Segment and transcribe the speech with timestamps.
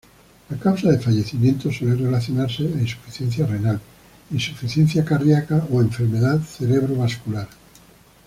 [0.49, 3.79] La causa de fallecimiento suele relacionarse a insuficiencia renal,
[4.31, 7.47] insuficiencia cardiaca o enfermedad cerebrovascular.